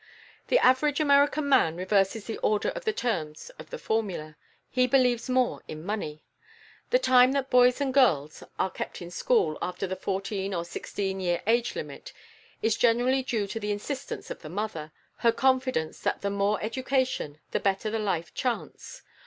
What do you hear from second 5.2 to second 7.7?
more in money. The time that